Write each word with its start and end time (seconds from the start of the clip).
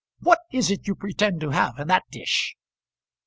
What 0.21 0.39
is 0.51 0.71
it 0.71 0.87
you 0.87 0.95
pretend 0.95 1.41
to 1.41 1.51
have 1.51 1.77
in 1.77 1.87
that 1.89 2.05
dish?" 2.09 2.55